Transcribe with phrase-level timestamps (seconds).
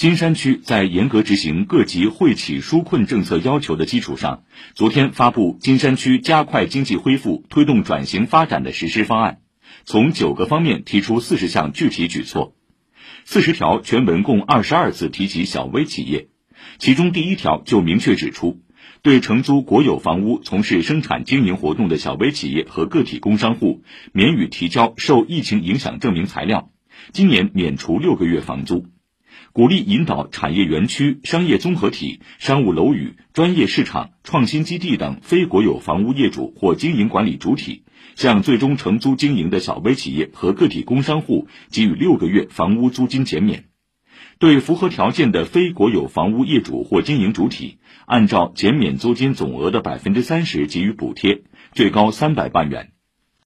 [0.00, 9.40] 金山区在严格执行各级惠企纾困政策要求的基础上，昨天发布《金山区加快经济恢复、推动转型发展的实施方案》，
[9.84, 12.56] 从九个方面提出四十项具体举措。
[13.26, 16.28] 四十条全文共二十二次提及小微企业，
[16.78, 18.62] 其中第一条就明确指出，
[19.02, 23.82] 对承租国有房屋从事生产经营活动的小微企业和个体工商户，
[24.12, 26.70] 免予提交受疫情影响证明材料，
[27.12, 28.86] 今年免除六个月房租。
[29.52, 43.64] 鼓励引导产业园区、商业综合体、商务楼宇、专业市场、创新基地等非国有房屋业主或经营管理主体，向最终承租经营的小微企业和个体工商户给予六个月房屋租金减免。
[44.38, 51.42] 对符合条件的非国有房屋业主或经营主体，按照减免租金总额的百分之三十给予补贴，
[51.72, 52.92] 最高三百万元。